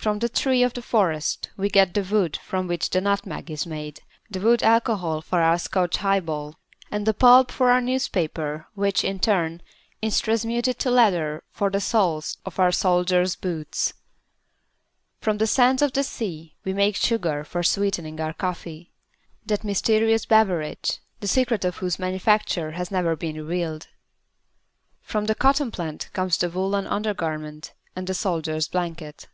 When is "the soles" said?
11.68-12.38